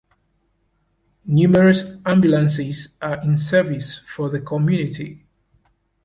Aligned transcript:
Numerous 1.25 1.83
ambulances 2.07 2.87
are 3.03 3.21
in 3.23 3.37
service 3.37 4.01
for 4.15 4.29
the 4.29 4.39
community. 4.41 5.27